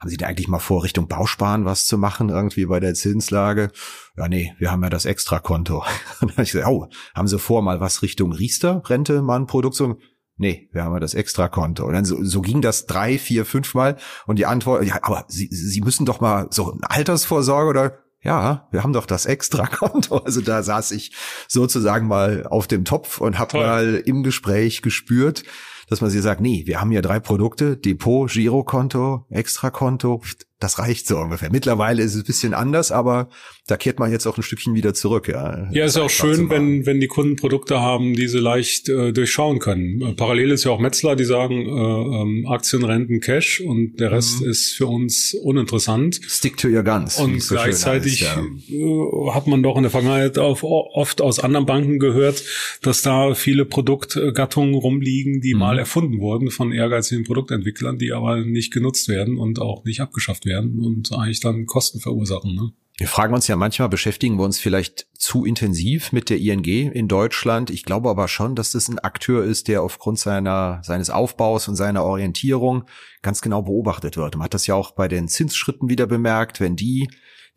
[0.00, 3.70] haben Sie da eigentlich mal vor, Richtung Bausparen was zu machen, irgendwie bei der Zinslage?
[4.16, 5.78] Ja, nee, wir haben ja das Extrakonto.
[5.78, 5.84] Und
[6.20, 9.76] dann habe ich gesagt, oh, haben Sie vor, mal was Richtung Riester-Rente, mal ein Produkt
[9.76, 9.98] zu
[10.40, 11.84] Nee, wir haben ja das Extrakonto.
[11.84, 13.96] Und dann so, so ging das drei, vier, fünf Mal.
[14.24, 18.68] Und die Antwort, ja, aber Sie, Sie müssen doch mal so eine Altersvorsorge oder ja,
[18.70, 20.18] wir haben doch das Extrakonto.
[20.24, 21.12] Also da saß ich
[21.48, 25.42] sozusagen mal auf dem Topf und habe mal im Gespräch gespürt,
[25.88, 30.22] dass man sie sagt, nee, wir haben hier drei Produkte, Depot, Girokonto, Extrakonto,
[30.60, 31.50] das reicht so ungefähr.
[31.52, 33.28] Mittlerweile ist es ein bisschen anders, aber
[33.68, 35.28] da kehrt man jetzt auch ein Stückchen wieder zurück.
[35.28, 39.12] Ja, ja ist auch schön, wenn, wenn die Kunden Produkte haben, die sie leicht äh,
[39.12, 40.02] durchschauen können.
[40.02, 44.10] Äh, parallel ist ja auch Metzler, die sagen äh, ähm, Aktien, Renten, Cash und der
[44.10, 44.50] Rest mhm.
[44.50, 46.18] ist für uns uninteressant.
[46.26, 47.20] Stick to your guns.
[47.20, 48.76] Und so gleichzeitig heißt, ja.
[48.76, 52.42] Äh, hat man doch in der Vergangenheit auch oft aus anderen Banken gehört,
[52.82, 55.60] dass da viele Produktgattungen rumliegen, die mhm.
[55.60, 60.46] mal erfunden wurden von ehrgeizigen Produktentwicklern, die aber nicht genutzt werden und auch nicht abgeschafft
[60.46, 62.54] werden werden und eigentlich dann Kosten verursachen.
[62.54, 62.72] Ne?
[62.98, 67.06] Wir fragen uns ja manchmal, beschäftigen wir uns vielleicht zu intensiv mit der ING in
[67.06, 67.70] Deutschland.
[67.70, 71.76] Ich glaube aber schon, dass das ein Akteur ist, der aufgrund seiner, seines Aufbaus und
[71.76, 72.84] seiner Orientierung
[73.22, 74.34] ganz genau beobachtet wird.
[74.34, 77.08] Man hat das ja auch bei den Zinsschritten wieder bemerkt, wenn die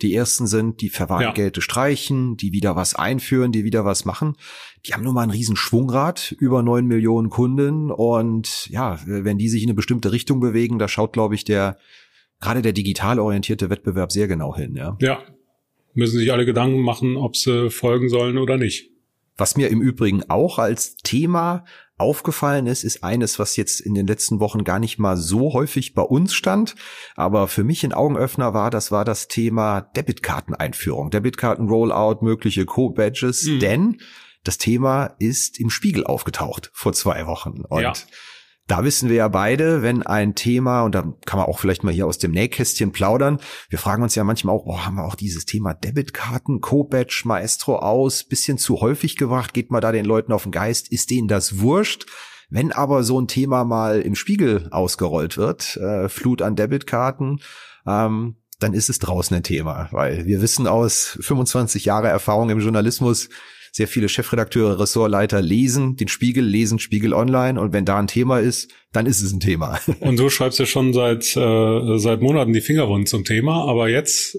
[0.04, 1.63] die ersten sind, die Verwahrgelte ja.
[1.63, 4.36] streichen, die wieder was einführen, die wieder was machen.
[4.86, 9.49] Die haben nun mal ein riesen Schwungrad, über neun Millionen Kunden und ja, wenn die
[9.49, 11.77] sich in eine bestimmte Richtung bewegen, da schaut, glaube ich, der
[12.41, 14.97] gerade der digital orientierte Wettbewerb sehr genau hin, ja.
[14.99, 15.23] Ja.
[15.93, 18.89] Müssen sich alle Gedanken machen, ob sie folgen sollen oder nicht.
[19.38, 21.65] Was mir im Übrigen auch als Thema
[21.97, 25.93] aufgefallen ist, ist eines, was jetzt in den letzten Wochen gar nicht mal so häufig
[25.93, 26.75] bei uns stand,
[27.15, 33.60] aber für mich ein Augenöffner war, das war das Thema Debitkarteneinführung, Debitkarten-Rollout, mögliche Co-Badges, mhm.
[33.60, 33.97] denn
[34.43, 37.62] das Thema ist im Spiegel aufgetaucht vor zwei Wochen.
[37.62, 37.93] Und ja.
[38.71, 41.91] Da wissen wir ja beide, wenn ein Thema, und da kann man auch vielleicht mal
[41.91, 45.15] hier aus dem Nähkästchen plaudern, wir fragen uns ja manchmal auch, oh, haben wir auch
[45.15, 50.31] dieses Thema Debitkarten, Co-Badge, Maestro aus, bisschen zu häufig gebracht, geht mal da den Leuten
[50.31, 52.05] auf den Geist, ist denen das wurscht?
[52.49, 57.41] Wenn aber so ein Thema mal im Spiegel ausgerollt wird, äh, Flut an Debitkarten,
[57.86, 62.62] ähm, dann ist es draußen ein Thema, weil wir wissen aus 25 Jahre Erfahrung im
[62.62, 63.27] Journalismus,
[63.71, 68.39] sehr viele Chefredakteure, Ressortleiter lesen den Spiegel, lesen Spiegel Online und wenn da ein Thema
[68.39, 69.79] ist, dann ist es ein Thema.
[70.01, 73.88] Und du schreibst ja schon seit, äh, seit Monaten die Finger rund zum Thema, aber
[73.88, 74.38] jetzt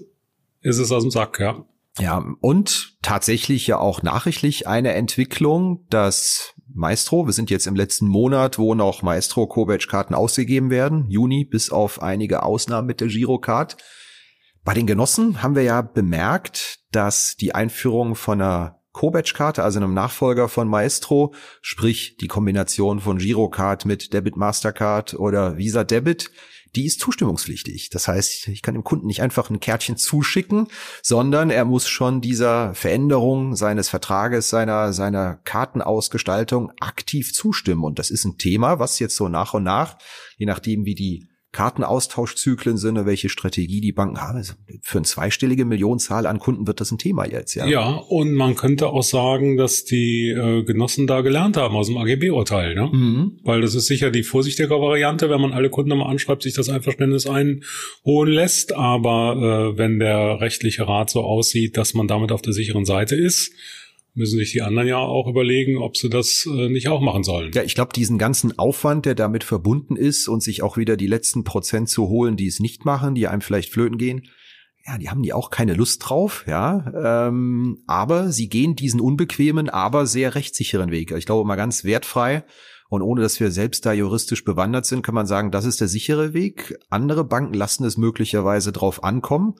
[0.61, 1.65] ist es aus dem Sack, ja.
[1.99, 8.07] Ja, und tatsächlich ja auch nachrichtlich eine Entwicklung, dass Maestro, wir sind jetzt im letzten
[8.07, 13.77] Monat, wo noch Maestro Co-Badge-Karten ausgegeben werden, Juni, bis auf einige Ausnahmen mit der Girocard.
[14.63, 19.93] Bei den Genossen haben wir ja bemerkt, dass die Einführung von einer Co-Badge-Karte, also einem
[19.93, 26.31] Nachfolger von Maestro, sprich die Kombination von Girocard mit Debit Mastercard oder Visa Debit,
[26.75, 27.89] die ist zustimmungspflichtig.
[27.89, 30.67] Das heißt, ich kann dem Kunden nicht einfach ein Kärtchen zuschicken,
[31.01, 37.83] sondern er muss schon dieser Veränderung seines Vertrages, seiner, seiner Kartenausgestaltung aktiv zustimmen.
[37.83, 39.97] Und das ist ein Thema, was jetzt so nach und nach,
[40.37, 44.37] je nachdem wie die Kartenaustauschzyklen sind oder welche Strategie die Banken haben.
[44.37, 47.67] Also für eine zweistellige Millionenzahl an Kunden wird das ein Thema jetzt, ja.
[47.67, 51.97] Ja, und man könnte auch sagen, dass die äh, Genossen da gelernt haben aus dem
[51.97, 52.89] AGB-Urteil, ne?
[52.91, 53.39] Mhm.
[53.43, 56.69] Weil das ist sicher die vorsichtige Variante, wenn man alle Kunden nochmal anschreibt, sich das
[56.69, 58.73] Einverständnis einholen lässt.
[58.73, 63.15] Aber äh, wenn der rechtliche Rat so aussieht, dass man damit auf der sicheren Seite
[63.15, 63.53] ist,
[64.13, 67.51] müssen sich die anderen ja auch überlegen, ob sie das äh, nicht auch machen sollen.
[67.53, 71.07] Ja, ich glaube, diesen ganzen Aufwand, der damit verbunden ist und sich auch wieder die
[71.07, 74.27] letzten Prozent zu holen, die es nicht machen, die einem vielleicht flöten gehen,
[74.85, 77.27] ja, die haben die auch keine Lust drauf, ja.
[77.27, 81.11] Ähm, aber sie gehen diesen unbequemen, aber sehr rechtssicheren Weg.
[81.11, 82.43] Ich glaube mal ganz wertfrei.
[82.89, 85.87] Und ohne dass wir selbst da juristisch bewandert sind, kann man sagen, das ist der
[85.87, 86.77] sichere Weg.
[86.89, 89.55] Andere Banken lassen es möglicherweise drauf ankommen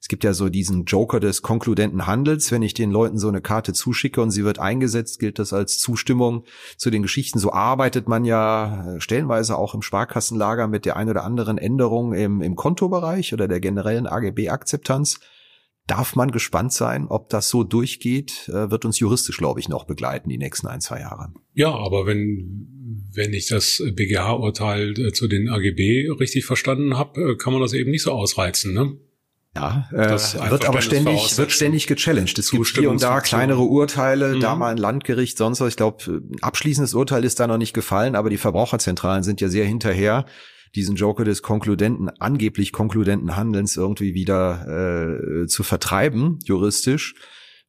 [0.00, 2.50] es gibt ja so diesen Joker des konkludenten Handels.
[2.50, 5.78] Wenn ich den Leuten so eine Karte zuschicke und sie wird eingesetzt, gilt das als
[5.78, 6.44] Zustimmung
[6.78, 7.38] zu den Geschichten.
[7.38, 12.14] So arbeitet man ja äh, stellenweise auch im Sparkassenlager mit der ein oder anderen Änderung
[12.14, 15.20] im, im Kontobereich oder der generellen AGB-Akzeptanz.
[15.86, 19.84] Darf man gespannt sein, ob das so durchgeht, äh, wird uns juristisch, glaube ich, noch
[19.84, 21.34] begleiten die nächsten ein, zwei Jahre.
[21.52, 27.52] Ja, aber wenn, wenn ich das BGH-Urteil äh, zu den AGB richtig verstanden habe, kann
[27.52, 28.96] man das eben nicht so ausreizen, ne?
[29.56, 30.10] Ja, äh,
[30.50, 32.38] wird aber ständig, wird ständig gechallenged.
[32.38, 34.40] Es gibt hier und da kleinere Urteile, mhm.
[34.40, 35.70] da mal ein Landgericht, sonst was.
[35.70, 39.64] Ich glaube, abschließendes Urteil ist da noch nicht gefallen, aber die Verbraucherzentralen sind ja sehr
[39.64, 40.24] hinterher,
[40.76, 47.16] diesen Joker des konkludenten, angeblich konkludenten Handelns irgendwie wieder äh, zu vertreiben, juristisch,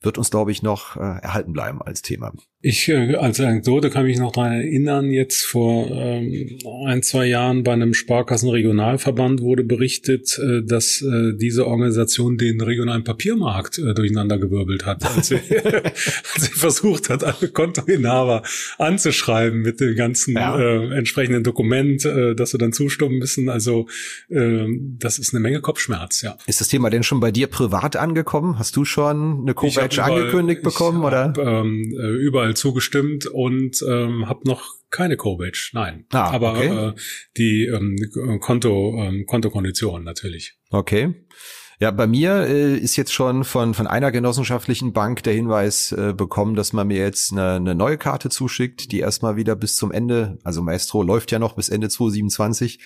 [0.01, 2.31] wird uns, glaube ich, noch äh, erhalten bleiben als Thema.
[2.63, 7.63] Ich äh, als Anekdote kann mich noch daran erinnern, jetzt vor ähm, ein, zwei Jahren
[7.63, 14.85] bei einem Sparkassenregionalverband wurde berichtet, äh, dass äh, diese Organisation den regionalen Papiermarkt äh, durcheinandergewirbelt
[14.85, 15.95] hat, als sie, als
[16.37, 18.43] sie versucht hat, alle Kontoinhaber
[18.77, 20.55] anzuschreiben mit dem ganzen ja.
[20.59, 23.49] äh, entsprechenden Dokument, äh, dass sie dann zustimmen müssen.
[23.49, 23.87] Also
[24.29, 24.67] äh,
[24.99, 26.37] das ist eine Menge Kopfschmerz, ja.
[26.45, 28.59] Ist das Thema denn schon bei dir privat angekommen?
[28.59, 31.01] Hast du schon eine Co-Badge angekündigt bekommen?
[31.03, 31.61] Hab, oder?
[31.61, 36.05] Ähm, äh, überall Fall zugestimmt und ähm, habe noch keine Co-Badge, nein.
[36.11, 36.89] Ah, Aber okay.
[36.89, 36.93] äh,
[37.37, 37.95] die ähm,
[38.41, 40.57] Konto, ähm, Kontokonditionen natürlich.
[40.69, 41.13] Okay.
[41.79, 46.13] Ja, bei mir äh, ist jetzt schon von, von einer genossenschaftlichen Bank der Hinweis äh,
[46.15, 49.91] bekommen, dass man mir jetzt eine, eine neue Karte zuschickt, die erstmal wieder bis zum
[49.91, 52.79] Ende, also Maestro läuft ja noch bis Ende 2027,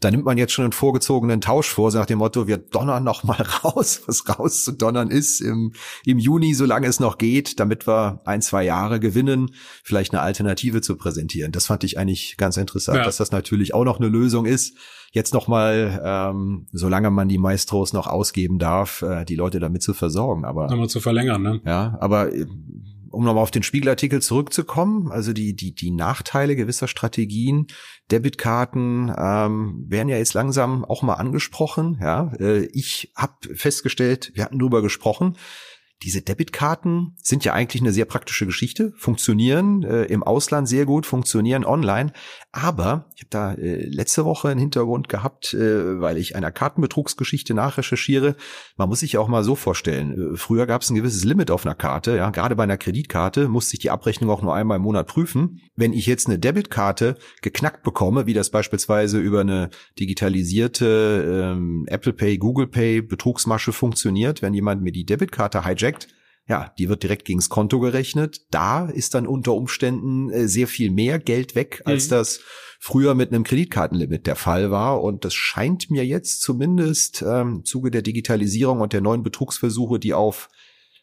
[0.00, 3.04] da nimmt man jetzt schon einen vorgezogenen Tausch vor, so nach dem Motto, wir donnern
[3.04, 5.72] noch mal raus, was raus zu donnern ist im,
[6.04, 9.50] im Juni, solange es noch geht, damit wir ein, zwei Jahre gewinnen,
[9.82, 11.52] vielleicht eine Alternative zu präsentieren.
[11.52, 13.04] Das fand ich eigentlich ganz interessant, ja.
[13.04, 14.76] dass das natürlich auch noch eine Lösung ist.
[15.14, 19.82] Jetzt noch mal, ähm, solange man die Maestros noch ausgeben darf, äh, die Leute damit
[19.82, 20.46] zu versorgen.
[20.46, 21.60] Aber nochmal zu verlängern, ne?
[21.66, 22.30] Ja, aber
[23.12, 27.66] um nochmal auf den Spiegelartikel zurückzukommen, also die, die, die Nachteile gewisser Strategien,
[28.10, 31.98] Debitkarten ähm, werden ja jetzt langsam auch mal angesprochen.
[32.00, 35.36] Ja, äh, ich habe festgestellt, wir hatten drüber gesprochen,
[36.02, 41.06] diese Debitkarten sind ja eigentlich eine sehr praktische Geschichte, funktionieren äh, im Ausland sehr gut,
[41.06, 42.12] funktionieren online.
[42.50, 47.54] Aber ich habe da äh, letzte Woche einen Hintergrund gehabt, äh, weil ich einer Kartenbetrugsgeschichte
[47.54, 48.36] nachrecherchiere.
[48.76, 50.34] Man muss sich ja auch mal so vorstellen.
[50.34, 52.16] Äh, früher gab es ein gewisses Limit auf einer Karte.
[52.16, 55.60] Ja, gerade bei einer Kreditkarte musste ich die Abrechnung auch nur einmal im Monat prüfen.
[55.76, 62.12] Wenn ich jetzt eine Debitkarte geknackt bekomme, wie das beispielsweise über eine digitalisierte ähm, Apple
[62.12, 66.14] Pay, Google Pay Betrugsmasche funktioniert, wenn jemand mir die Debitkarte hijackt, Project,
[66.48, 68.42] ja, die wird direkt gegens Konto gerechnet.
[68.50, 72.10] Da ist dann unter Umständen äh, sehr viel mehr Geld weg, als mhm.
[72.10, 72.40] das
[72.80, 75.02] früher mit einem Kreditkartenlimit der Fall war.
[75.02, 80.00] Und das scheint mir jetzt zumindest ähm, im Zuge der Digitalisierung und der neuen Betrugsversuche,
[80.00, 80.48] die auf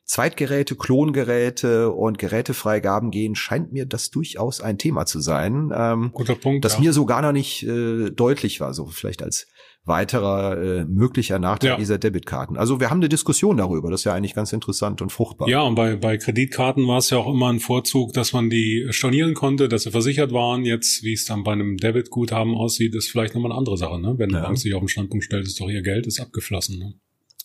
[0.04, 5.72] Zweitgeräte, Klongeräte und Gerätefreigaben gehen, scheint mir das durchaus ein Thema zu sein.
[5.74, 6.66] Ähm, Guter Punkt.
[6.66, 6.80] Das ja.
[6.80, 9.48] mir so gar noch nicht äh, deutlich war, so vielleicht als
[9.90, 11.76] weiterer äh, möglicher Nachteil ja.
[11.76, 12.56] dieser Debitkarten.
[12.56, 15.50] Also wir haben eine Diskussion darüber, das ist ja eigentlich ganz interessant und fruchtbar.
[15.50, 18.88] Ja, und bei, bei Kreditkarten war es ja auch immer ein Vorzug, dass man die
[18.92, 20.64] stornieren konnte, dass sie versichert waren.
[20.64, 24.00] Jetzt, wie es dann bei einem Debitguthaben aussieht, ist vielleicht nochmal eine andere Sache.
[24.00, 24.16] Ne?
[24.18, 24.38] Wenn ja.
[24.38, 26.80] eine Bank sich auf den Standpunkt stellt, ist doch ihr Geld ist abgeflossen.
[26.80, 26.94] Ne?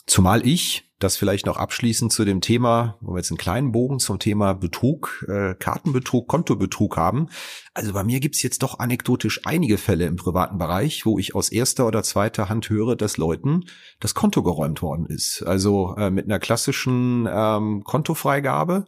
[0.06, 3.98] Zumal ich, das vielleicht noch abschließend zu dem Thema, wo wir jetzt einen kleinen Bogen
[3.98, 7.28] zum Thema Betrug, äh, Kartenbetrug, Kontobetrug haben.
[7.72, 11.50] Also bei mir gibt's jetzt doch anekdotisch einige Fälle im privaten Bereich, wo ich aus
[11.50, 13.64] erster oder zweiter Hand höre, dass Leuten
[13.98, 15.42] das Konto geräumt worden ist.
[15.42, 18.84] Also äh, mit einer klassischen ähm, Kontofreigabe.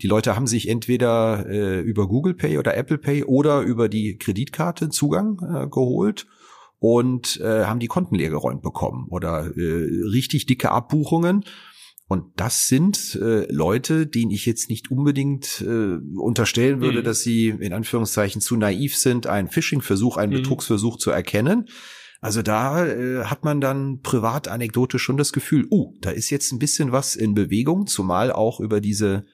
[0.00, 4.16] Die Leute haben sich entweder äh, über Google Pay oder Apple Pay oder über die
[4.16, 6.26] Kreditkarte Zugang äh, geholt
[6.78, 11.44] und äh, haben die Konten leergeräumt bekommen oder äh, richtig dicke Abbuchungen.
[12.06, 17.04] Und das sind äh, Leute, denen ich jetzt nicht unbedingt äh, unterstellen würde, mhm.
[17.04, 20.36] dass sie in Anführungszeichen zu naiv sind, einen Phishing-Versuch, einen mhm.
[20.36, 21.66] Betrugsversuch zu erkennen.
[22.20, 26.50] Also da äh, hat man dann privat anekdotisch schon das Gefühl, uh, da ist jetzt
[26.50, 29.26] ein bisschen was in Bewegung, zumal auch über diese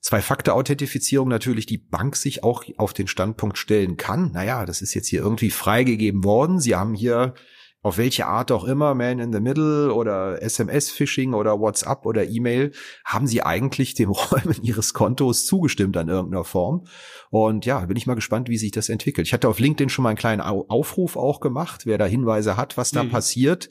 [0.00, 4.32] Zwei-Faktor-Authentifizierung natürlich die Bank sich auch auf den Standpunkt stellen kann.
[4.32, 6.58] Naja, das ist jetzt hier irgendwie freigegeben worden.
[6.58, 7.34] Sie haben hier
[7.82, 12.72] auf welche Art auch immer, Man in the Middle oder SMS-Phishing oder WhatsApp oder E-Mail,
[13.04, 16.86] haben sie eigentlich dem Räumen ihres Kontos zugestimmt an irgendeiner Form.
[17.30, 19.26] Und ja, bin ich mal gespannt, wie sich das entwickelt.
[19.26, 22.76] Ich hatte auf LinkedIn schon mal einen kleinen Aufruf auch gemacht, wer da Hinweise hat,
[22.76, 23.10] was da mhm.
[23.10, 23.70] passiert.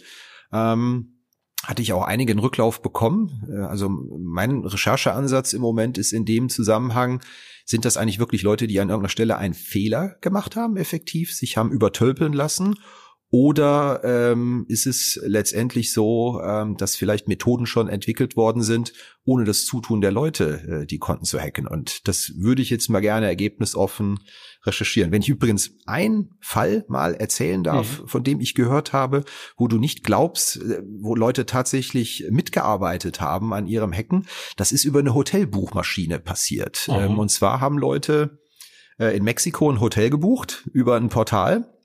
[0.52, 1.19] Ähm,
[1.64, 3.48] hatte ich auch einigen Rücklauf bekommen.
[3.52, 7.22] Äh, also mein Rechercheansatz im Moment ist in dem Zusammenhang,
[7.66, 11.58] sind das eigentlich wirklich Leute, die an irgendeiner Stelle einen Fehler gemacht haben, effektiv, sich
[11.58, 12.76] haben übertölpeln lassen
[13.32, 18.92] oder ähm, ist es letztendlich so, ähm, dass vielleicht Methoden schon entwickelt worden sind,
[19.24, 21.68] ohne das Zutun der Leute äh, die Konten zu hacken?
[21.68, 24.20] Und das würde ich jetzt mal gerne ergebnisoffen
[24.66, 25.12] recherchieren.
[25.12, 28.08] Wenn ich übrigens einen Fall mal erzählen darf, mhm.
[28.08, 29.24] von dem ich gehört habe,
[29.58, 34.26] wo du nicht glaubst, äh, wo Leute tatsächlich mitgearbeitet haben an ihrem Hacken,
[34.58, 36.88] das ist über eine Hotelbuchmaschine passiert.
[36.88, 36.96] Mhm.
[36.96, 38.40] Ähm, und zwar haben Leute
[38.98, 41.76] äh, in Mexiko ein Hotel gebucht über ein Portal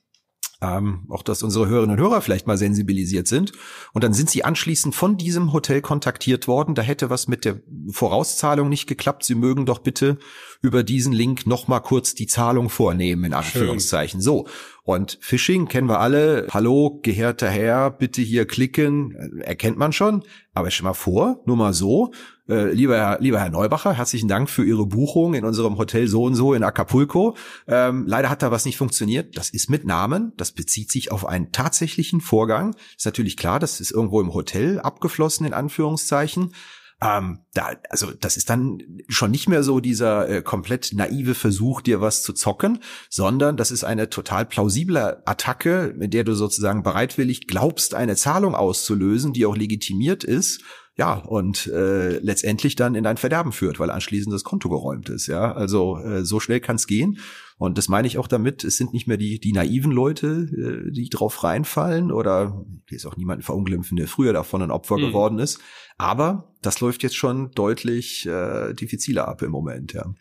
[0.64, 3.53] ähm, auch dass unsere Hörerinnen und Hörer vielleicht mal sensibilisiert sind.
[3.92, 6.74] Und dann sind sie anschließend von diesem Hotel kontaktiert worden.
[6.74, 9.24] Da hätte was mit der Vorauszahlung nicht geklappt.
[9.24, 10.18] Sie mögen doch bitte
[10.62, 14.20] über diesen Link noch mal kurz die Zahlung vornehmen, in Anführungszeichen.
[14.20, 14.24] Schön.
[14.24, 14.46] So.
[14.87, 16.47] Und Phishing kennen wir alle.
[16.51, 19.40] Hallo, gehörter Herr, bitte hier klicken.
[19.40, 20.23] Erkennt man schon.
[20.53, 22.12] Aber stell mal vor, nur mal so.
[22.51, 26.25] Äh, lieber, Herr, lieber Herr Neubacher, herzlichen Dank für Ihre Buchung in unserem Hotel so
[26.25, 27.35] und so in Acapulco.
[27.66, 29.38] Ähm, leider hat da was nicht funktioniert.
[29.38, 30.35] Das ist mit Namen.
[30.37, 32.77] Das bezieht sich auf einen tatsächlichen Vorgang.
[32.94, 36.53] Ist natürlich klar, das ist irgendwo im Hotel abgeflossen, in Anführungszeichen.
[37.02, 38.78] Ähm, da, also das ist dann
[39.09, 42.78] schon nicht mehr so dieser äh, komplett naive Versuch, dir was zu zocken,
[43.11, 48.54] sondern das ist eine total plausible Attacke, mit der du sozusagen bereitwillig glaubst, eine Zahlung
[48.54, 50.62] auszulösen, die auch legitimiert ist
[50.96, 55.26] ja, und äh, letztendlich dann in dein Verderben führt, weil anschließend das Konto geräumt ist.
[55.26, 57.18] Ja, also äh, so schnell kann es gehen.
[57.57, 60.92] Und das meine ich auch damit, es sind nicht mehr die, die naiven Leute, äh,
[60.92, 64.96] die drauf reinfallen oder ich will jetzt auch niemanden verunglimpfen, der früher davon ein Opfer
[64.98, 65.02] mhm.
[65.02, 65.59] geworden ist.
[65.98, 70.14] Aber das läuft jetzt schon deutlich äh, diffiziler ab im Moment, ja.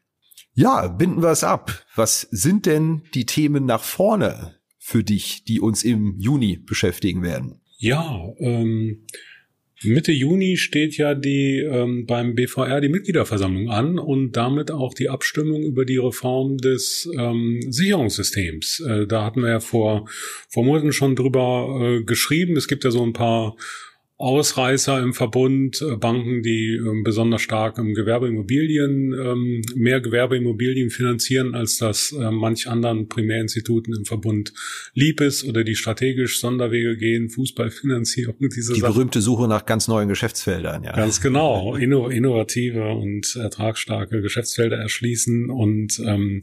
[0.55, 1.83] Ja, binden wir es ab.
[1.95, 7.62] Was sind denn die Themen nach vorne für dich, die uns im Juni beschäftigen werden?
[7.79, 9.05] Ja, ähm,
[9.83, 15.09] Mitte Juni steht ja die ähm, beim BVR die Mitgliederversammlung an und damit auch die
[15.09, 18.79] Abstimmung über die Reform des ähm, Sicherungssystems.
[18.81, 20.07] Äh, da hatten wir ja vor
[20.49, 22.55] vor Monaten schon drüber äh, geschrieben.
[22.57, 23.55] Es gibt ja so ein paar
[24.23, 31.55] Ausreißer im Verbund, äh, Banken, die ähm, besonders stark im Gewerbeimmobilien, ähm, mehr Gewerbeimmobilien finanzieren,
[31.55, 34.53] als das äh, manch anderen Primärinstituten im Verbund
[34.93, 38.93] lieb ist oder die strategisch Sonderwege gehen, Fußballfinanzierung, diese Die Sachen.
[38.93, 40.93] berühmte Suche nach ganz neuen Geschäftsfeldern, ja.
[40.93, 46.41] Ganz genau, innovative und ertragsstarke Geschäftsfelder erschließen und ähm,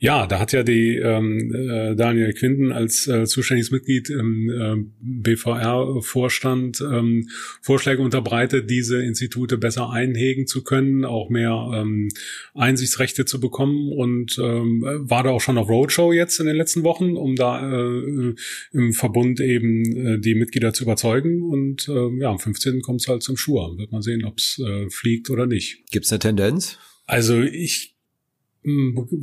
[0.00, 4.84] ja, da hat ja die ähm, äh, Daniel Quinten als äh, zuständiges Mitglied im äh,
[5.00, 7.21] BVR-Vorstand ähm,
[7.60, 12.08] Vorschläge unterbreitet, diese Institute besser einhegen zu können, auch mehr ähm,
[12.54, 16.82] Einsichtsrechte zu bekommen und ähm, war da auch schon auf Roadshow jetzt in den letzten
[16.82, 18.34] Wochen, um da äh,
[18.72, 22.82] im Verbund eben äh, die Mitglieder zu überzeugen und äh, ja, am 15.
[22.82, 23.76] kommt es halt zum Schur.
[23.78, 25.82] Wird man sehen, ob es äh, fliegt oder nicht.
[25.90, 26.78] Gibt es eine Tendenz?
[27.06, 27.91] Also ich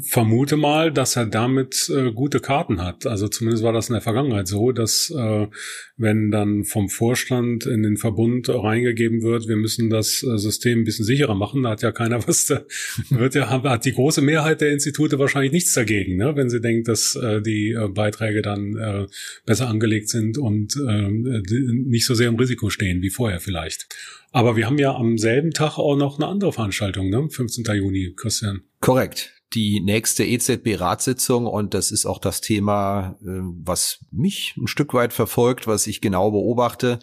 [0.02, 3.06] vermute mal, dass er damit äh, gute Karten hat.
[3.06, 5.48] Also zumindest war das in der Vergangenheit so, dass äh,
[5.96, 10.84] wenn dann vom Vorstand in den Verbund reingegeben wird, wir müssen das äh, System ein
[10.84, 12.66] bisschen sicherer machen, da hat ja keiner was, da
[13.10, 16.36] wird ja, hat die große Mehrheit der Institute wahrscheinlich nichts dagegen, ne?
[16.36, 19.08] wenn sie denkt, dass äh, die äh, Beiträge dann äh,
[19.46, 23.88] besser angelegt sind und äh, nicht so sehr im Risiko stehen wie vorher vielleicht.
[24.32, 27.30] Aber wir haben ja am selben Tag auch noch eine andere Veranstaltung, ne?
[27.30, 27.66] 15.
[27.76, 28.62] Juni, Christian.
[28.80, 29.34] Korrekt.
[29.54, 33.26] Die nächste EZB-Ratssitzung und das ist auch das Thema, äh,
[33.64, 37.00] was mich ein Stück weit verfolgt, was ich genau beobachte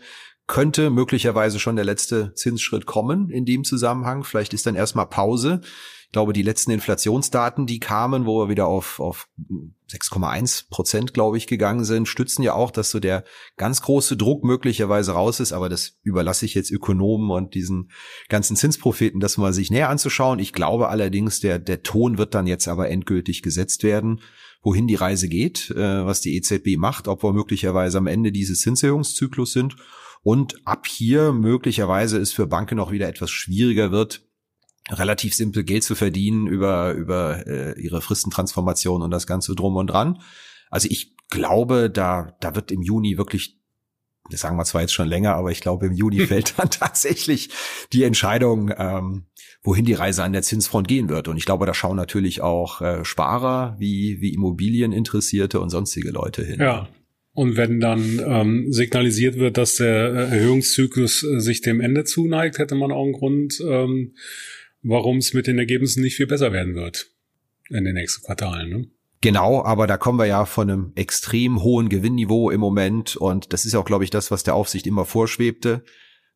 [0.47, 4.23] könnte möglicherweise schon der letzte Zinsschritt kommen in dem Zusammenhang.
[4.23, 5.61] Vielleicht ist dann erstmal Pause.
[6.07, 9.29] Ich glaube, die letzten Inflationsdaten, die kamen, wo wir wieder auf, auf
[9.91, 13.25] 6,1 Prozent, glaube ich, gegangen sind, stützen ja auch, dass so der
[13.57, 15.53] ganz große Druck möglicherweise raus ist.
[15.53, 17.91] Aber das überlasse ich jetzt Ökonomen und diesen
[18.29, 20.39] ganzen Zinspropheten, das mal sich näher anzuschauen.
[20.39, 24.21] Ich glaube allerdings, der, der Ton wird dann jetzt aber endgültig gesetzt werden
[24.63, 28.63] wohin die Reise geht, äh, was die EZB macht, ob wir möglicherweise am Ende dieses
[28.63, 29.77] Zinserhöhungszyklus sind
[30.27, 34.27] und ab hier möglicherweise es für Banken auch wieder etwas schwieriger wird,
[34.91, 39.87] relativ simpel Geld zu verdienen über, über äh, ihre Fristentransformation und das Ganze drum und
[39.87, 40.21] dran.
[40.69, 43.61] Also ich glaube, da, da wird im Juni wirklich,
[44.29, 47.51] das sagen wir zwar jetzt schon länger, aber ich glaube, im Juni fällt dann tatsächlich
[47.93, 49.27] die Entscheidung, ähm,
[49.62, 51.29] wohin die Reise an der Zinsfront gehen wird.
[51.29, 56.43] Und ich glaube, da schauen natürlich auch äh, Sparer wie, wie Immobilieninteressierte und sonstige Leute
[56.45, 56.59] hin.
[56.59, 56.89] Ja,
[57.37, 62.75] und wenn dann ähm, signalisiert wird, dass der Erhöhungszyklus äh, sich dem Ende zuneigt, hätte
[62.75, 64.14] man auch einen Grund, ähm,
[64.83, 67.11] warum es mit den Ergebnissen nicht viel besser werden wird
[67.68, 68.70] in den nächsten Quartalen.
[68.70, 68.87] Ne?
[69.20, 73.66] Genau, aber da kommen wir ja von einem extrem hohen Gewinnniveau im Moment und das
[73.66, 75.85] ist auch, glaube ich, das, was der Aufsicht immer vorschwebte.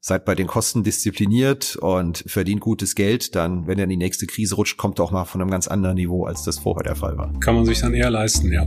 [0.00, 4.26] Seid bei den Kosten diszipliniert und verdient gutes Geld, dann, wenn er in die nächste
[4.26, 6.96] Krise rutscht, kommt er auch mal von einem ganz anderen Niveau, als das vorher der
[6.96, 7.32] Fall war.
[7.40, 8.66] Kann man sich dann eher leisten, ja.